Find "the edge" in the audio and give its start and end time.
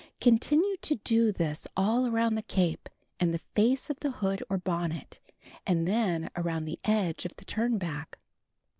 6.65-7.23